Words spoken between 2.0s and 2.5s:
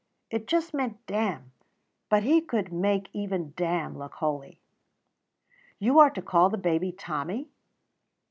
but he